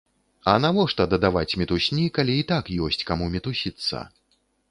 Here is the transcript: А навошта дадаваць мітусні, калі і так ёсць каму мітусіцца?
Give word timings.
А 0.53 0.53
навошта 0.61 1.05
дадаваць 1.11 1.57
мітусні, 1.63 2.07
калі 2.17 2.33
і 2.43 2.47
так 2.51 2.73
ёсць 2.87 3.05
каму 3.13 3.25
мітусіцца? 3.35 4.03